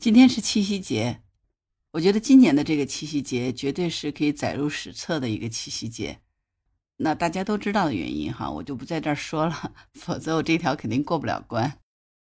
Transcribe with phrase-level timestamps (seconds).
[0.00, 1.20] 今天是七夕节，
[1.90, 6.20] 我觉得今年的这个七夕节绝对是可以载入史册的一个七夕节。
[6.96, 11.78] 那大家都知道的原因哈，我就不在这儿说了，否则我这条肯定过不了关。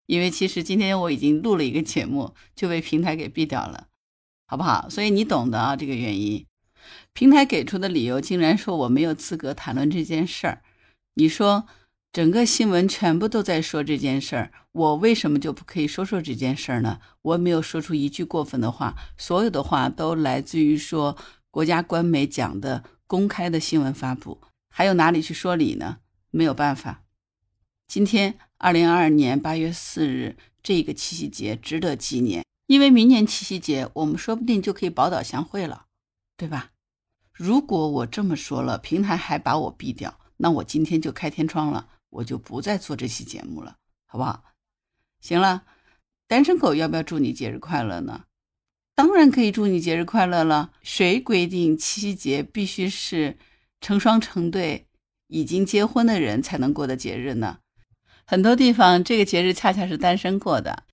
[0.04, 3.88] 因为其实今天我已经录了一个节目，就被平台给毙掉了，
[4.46, 4.90] 好不好？
[4.90, 6.44] 所以你懂的啊，这个原因。
[7.14, 10.62] 平台给出的理由竟然说我没有资格谈论这件事儿，
[11.14, 11.66] 你说？
[12.12, 17.00] 整个新闻全部都在说这件事儿，我为什么就不可以说说这件事儿呢？
[17.22, 21.16] 我没有说出一句过分的话，所有的话都来自于说
[21.50, 26.00] 国家官媒讲的公开的新闻发布，还有哪里去说理呢？
[26.30, 27.02] 没有办法。
[27.88, 35.86] 今天二零二二年八月四日这个七夕节值得纪念，因为明年七夕节我们说不定就可以宝岛相会了，
[36.36, 36.72] 对吧？
[37.32, 41.88] 如果我这么说了，平台还把我毙掉，那我今天就开天窗了。
[42.12, 43.76] 我就不再做这期节目了，
[44.06, 44.44] 好不好？
[45.20, 45.64] 行了，
[46.26, 48.24] 单身狗要不要祝你节日快乐呢？
[48.94, 50.72] 当然可以祝你节日快乐了。
[50.82, 53.38] 谁规定七夕节必须是
[53.80, 54.86] 成双成对、
[55.28, 57.60] 已经结婚的人才能过的节日呢？
[58.26, 60.84] 很多地方这个节日恰恰是单身过的。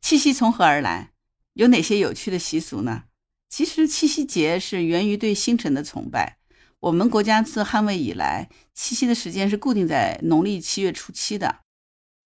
[0.00, 1.12] 七夕从何而来？
[1.52, 3.04] 有哪些有趣的习俗呢？
[3.50, 6.38] 其实七夕节是源于对星辰的崇拜。
[6.82, 11.60] 我们国家自汉魏以来，七夕的时间是固定在农历七月初七的。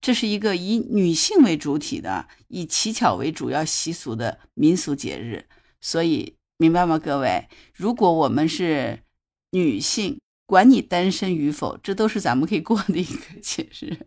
[0.01, 5.47] 这是一个以女性为主体的、以乞巧为主要习俗的民俗节日。
[5.83, 7.49] 所以，明白吗，各位？
[7.75, 9.03] 如果我们是
[9.51, 14.07] 女性，管你单身与否，这都是咱们可以过的一个节日。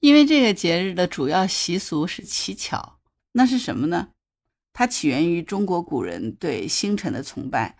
[0.00, 2.98] 因为这个节日的主要习俗是乞巧，
[3.32, 4.10] 那是什么呢？
[4.74, 7.78] 它起源于中国古人对星辰的崇拜。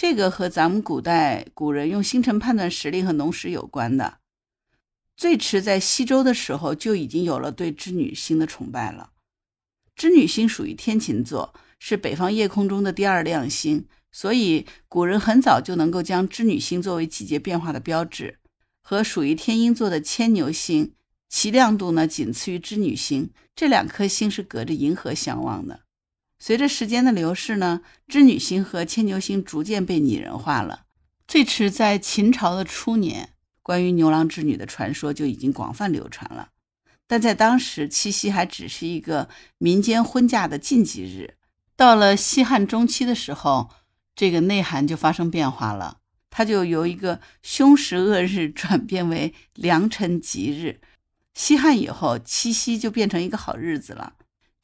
[0.00, 4.18] 这个和咱们古代古人用星辰判断时令和农时有关的，
[5.16, 9.10] 最迟在西周的时候就已经有了对织女星的崇拜了。
[9.96, 18.38] 织女星属于天琴座，是北方夜空中的第二亮星，所以古人很早就能够将织女星作为季节变化的标志。
[18.80, 20.92] 和属于天鹰座的牵牛星，
[21.28, 25.80] 其亮度呢仅次于织女星，这两颗星是隔着银河相望的。
[26.38, 30.84] 随着时间的流逝呢，织女星和牵牛星逐渐被拟人化了。
[31.26, 33.30] 最迟在秦朝的初年，
[33.62, 36.50] 关于牛郎织女的传说就已经广泛流传了。
[37.06, 39.28] 但在当时，七夕还只是一个
[39.58, 41.34] 民间婚嫁的禁忌日。
[41.74, 43.70] 到了西汉中期的时候，
[44.14, 45.98] 这个内涵就发生变化了，
[46.28, 50.80] 它就由一个凶时恶日转变为良辰吉日。
[51.34, 54.14] 西汉以后，七夕就变成一个好日子了。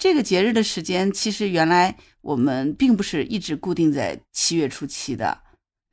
[0.05, 5.41] 这个节日的时间，其实原来我们并不是一直固定在七月初七的。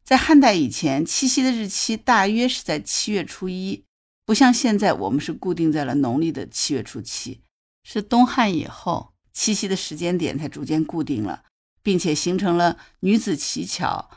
[0.03, 3.85] 在汉代以前，七夕的日期大约是在七月初一，
[4.25, 7.39] 不像现在我们是固定在了农历的七月初七。
[7.85, 11.43] 是东汉以后，七夕的时间点才逐渐固定了，
[11.81, 14.09] 并且形成了女子乞巧、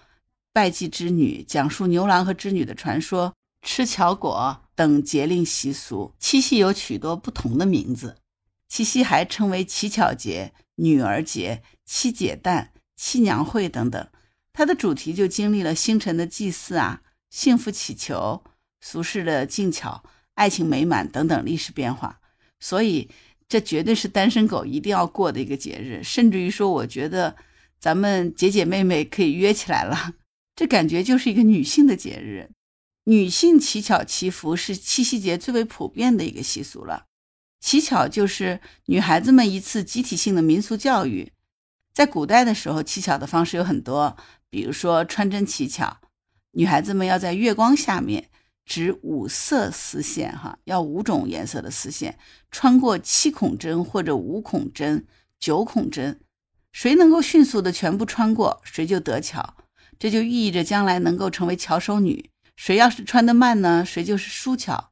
[0.53, 3.33] 拜祭织女、讲述牛郎和织女的传说、
[3.63, 6.13] 吃巧果等节令习俗。
[6.19, 8.17] 七夕有许多不同的名字。
[8.69, 14.09] 七夕还称为乞巧节、女儿节、七姐诞、七娘会等等，
[14.53, 18.43] 它的主题就经历了星辰的祭祀啊、幸福祈求、
[18.81, 20.03] 俗世的静巧、
[20.35, 22.21] 爱情美满等等历史变化。
[22.59, 23.11] 所以，
[23.49, 26.03] 这绝对是单身狗一定要过的一个节日。
[26.03, 27.37] 甚至于说，我觉得
[27.79, 30.15] 咱们姐姐妹妹可以约起来了，
[30.57, 32.51] 这感觉就是一个女性的节日。
[33.05, 37.05] 女性乞巧祈福是七夕节最为普遍的一个习俗了。
[37.65, 41.33] 乞巧就是女孩子们一次集体性的民俗教育。
[41.95, 44.19] 在古代的时候，乞巧的方式有很多，
[44.51, 45.97] 比如说穿针乞巧，
[46.51, 48.29] 女孩子们要在月光下面
[48.67, 52.19] 织五色丝线，哈，要五种颜色的丝线，
[52.51, 55.07] 穿过七孔针或者五孔针、
[55.41, 56.21] 九孔针，
[56.71, 59.57] 谁能够迅速的全部穿过，谁就得巧，
[59.99, 62.29] 这就寓意着将来能够成为巧手女。
[62.57, 64.91] 谁要是穿得慢呢，谁就是输巧。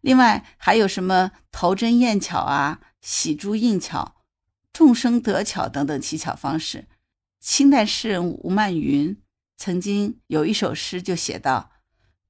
[0.00, 4.16] 另外还有什么投针验巧啊、喜珠应巧、
[4.72, 6.86] 众生得巧等等乞巧方式。
[7.40, 9.16] 清代诗人吴曼云
[9.56, 11.72] 曾经有一首诗就写道：“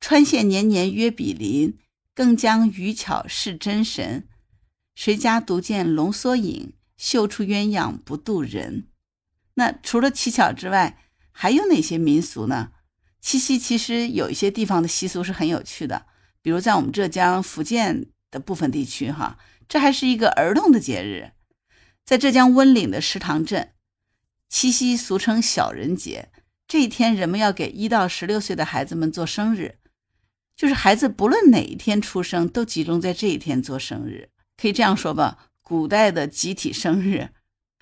[0.01, 1.79] 穿线年年约比邻，
[2.15, 4.29] 更将渔巧试真神。
[4.95, 8.89] 谁家独见龙缩影，绣出鸳鸯不渡人。”
[9.55, 10.99] 那除了乞巧之外，
[11.33, 12.73] 还有哪些民俗呢？
[13.21, 16.07] 七夕其实有一些地方的习俗是很有趣的。
[16.43, 19.39] 比如在我们浙江、福建的部分地区，哈，
[19.69, 21.33] 这还是一个儿童的节日。
[22.05, 23.73] 在浙江温岭的石塘镇，
[24.49, 26.31] 七夕俗称小人节。
[26.67, 29.79] 这一天，人们要给一到十六岁的孩子们做生日，
[30.57, 34.31] 就是孩子不论哪一天出生，都集中在这一天做生日。
[34.57, 37.31] 可以这样说吧，古代的集体生日，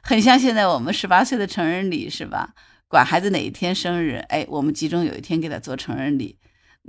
[0.02, 2.54] 很像现在我们十八岁的成人礼是吧？
[2.88, 6.38] 管孩子哪一天生日，哎，我们集中有一天给他做成人礼。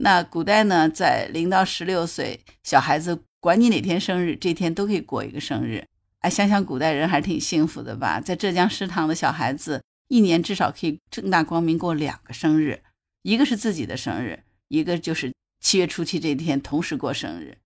[0.02, 5.86] 那古代呢，在零到十六岁小孩子，管你哪天生日，这天都可以过一个生日。
[6.20, 8.22] 哎，想想古代人还是挺幸福的吧？
[8.22, 12.82] 在浙江食堂的小孩子，一年至少可以正大光明过两个生日，
[13.24, 17.58] 一个是自己的生日，一个就是七月初七这天同时过生日。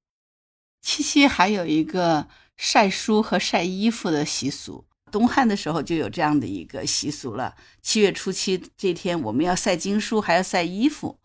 [0.82, 2.28] 七夕还有一个
[2.58, 7.56] 晒书和晒衣服的习俗，东汉的时候就有这样的一个习俗了。
[7.84, 11.20] 七月初七这天，我们要晒经书，还要晒衣服。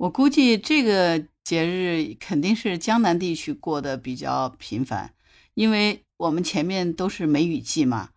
[0.00, 5.14] 我估计这个节日肯定是江南地区过得比较频繁，
[5.54, 6.02] 因为。
[6.20, 8.10] 我们前面都是梅雨季嘛，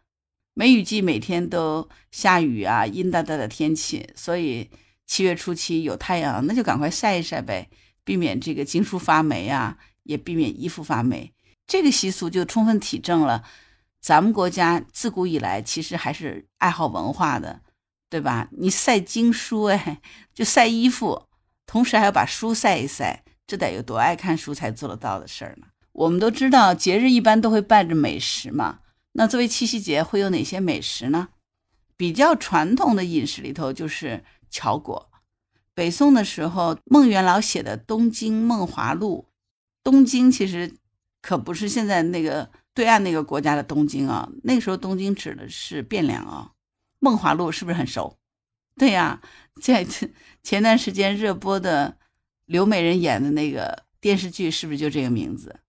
[0.54, 4.70] 梅雨季每天都下雨啊，阴哒哒的天气，所以
[5.08, 7.70] 七月初七有太阳，那就赶快晒一晒呗，
[8.04, 11.32] 避免这个经书发霉啊，也避免衣服发霉。
[11.66, 13.46] 这个习俗就充分体证了
[14.02, 17.62] 咱们国家自古以来其实还是爱好文化的，
[18.10, 18.50] 对吧？
[18.52, 20.02] 你晒经书，哎，
[20.34, 21.28] 就晒衣服，
[21.74, 25.66] 同时还要把书晒一晒，这得有多爱看书才做得到的事儿呢？
[25.94, 28.82] 我们都知道，节日一般都会伴着美食嘛。
[29.14, 31.30] 那作为七夕节，会有哪些美食呢？
[31.98, 35.10] 比较传统的饮食里头就是巧果。
[35.74, 39.26] 北宋的时候，孟元老写的《东京梦华录》，
[39.84, 40.76] 东京其实
[41.24, 46.52] 可不是现在那个对岸那个国家的东京啊，那个时候东京指的是汴梁啊。
[47.00, 48.20] 梦华录是不是很熟？
[48.76, 49.22] 对呀，
[49.62, 49.86] 在
[50.42, 51.98] 前段时间热播的
[52.46, 55.60] 刘美人演的那个电视剧，是不是就这个名字？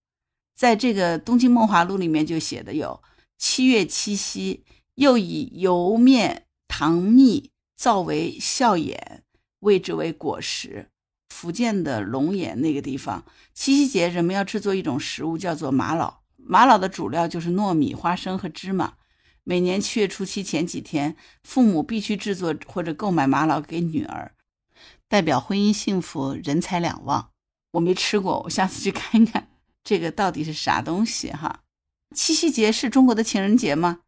[0.56, 3.02] 在这个《东京梦华录》里面就写的有
[3.36, 4.64] 七月七夕，
[4.94, 9.22] 又以油面糖蜜造为笑眼，
[9.60, 10.90] 谓之为果实。
[11.28, 16.22] 福建的龙岩那个地方，七夕节人们要制作一种食物，叫做玛瑙。
[16.36, 18.94] 玛瑙的主料就是糯米、花生和芝麻。
[19.46, 24.32] 每年七月初七前几天，父母必须制作或者购买玛瑙给女儿，
[25.06, 27.30] 代表婚姻幸福、人财两旺。
[27.72, 29.48] 我没吃过，我下次去看一看。
[29.82, 31.60] 这个到底是啥东西哈？
[32.14, 34.00] 七夕节是中国的情人节吗？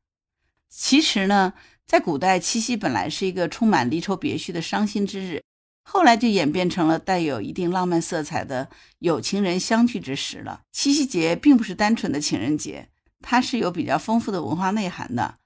[0.71, 1.53] 其实呢，
[1.85, 5.43] 在古代，七夕本来是一个充满离愁别绪的伤心之日，
[5.83, 10.63] 后来就演变成了带有一定浪漫色彩的有情人相聚之时了。
[10.73, 12.89] 七夕节并不是单纯的情人节，
[13.29, 15.39] 它是有比较丰富的文化内涵的。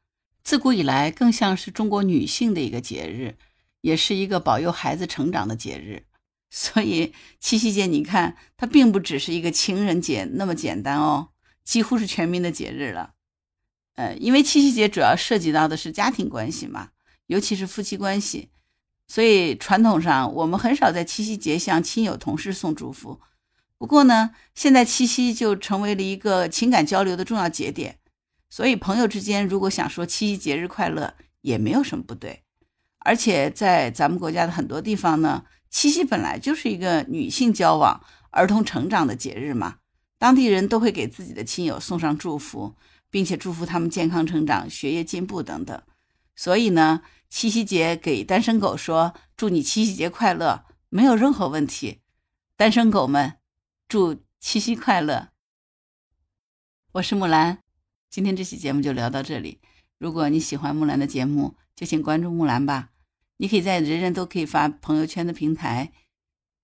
[0.45, 3.39] 自古以来，更像是中国女性的一个节日，
[3.81, 6.05] 也是一个保佑孩子成长的节日。
[6.51, 11.31] 所以七夕节，你看它并不只是一个情人节那么简单哦，
[11.65, 13.15] 几乎是全民的节日了。
[13.95, 16.91] 呃，因为七夕节主要涉及到的是家庭关系嘛，
[17.29, 18.51] 尤其是夫妻关系，
[19.09, 23.21] 所以传统上我们很少在七夕节向亲友同事送祝福。
[23.81, 27.99] 不过呢，现在七夕就成为了一个情感交流的重要节点，
[28.51, 32.43] 所以朋友之间如果想说七夕节日快乐，也没有什么不对。
[32.99, 35.45] 而且在咱们国家的很多地方呢。
[35.73, 39.77] 七夕本来就是一个女性交往、儿童成长的节日嘛，
[40.19, 42.75] 当地人都会给自己的亲友送上祝福，
[43.09, 45.81] 并且祝福他们健康成长、学业进步等等。
[46.35, 52.01] 所以呢，七夕节给单身狗说“祝你七夕节快乐”没有任何问题。
[52.57, 53.35] 单身狗们，
[53.91, 55.33] 祝七夕快乐！
[56.93, 57.61] 我是木兰，
[58.09, 59.61] 今天这期节目就聊到这里。
[59.99, 62.93] 如果你喜欢木兰的节目，就请关注木兰吧。
[63.39, 65.93] 你可以在人人都可以发朋友圈的平台，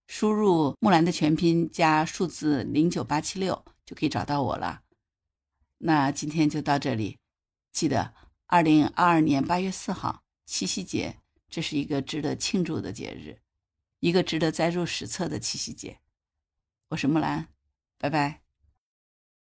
[0.07, 4.83] 输入木兰的全拼加数字零九八七六，就可以找到我了。
[5.79, 7.19] 那今天就到这里，
[7.73, 8.15] 记得
[8.47, 11.17] 二零二二年八月四号七夕节，
[11.51, 13.41] 这是一个值得庆祝的节日，
[13.99, 15.99] 一个值得载入史册的七夕节。
[16.89, 17.49] 我是木兰，
[17.99, 18.46] 拜拜。